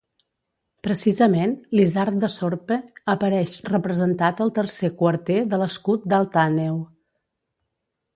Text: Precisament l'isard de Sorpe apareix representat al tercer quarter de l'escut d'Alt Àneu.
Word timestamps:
Precisament 0.85 1.51
l'isard 1.79 2.15
de 2.23 2.29
Sorpe 2.35 2.77
apareix 3.13 3.53
representat 3.73 4.41
al 4.47 4.53
tercer 4.55 4.89
quarter 5.03 5.37
de 5.53 5.61
l'escut 5.65 6.09
d'Alt 6.15 6.39
Àneu. 6.45 6.81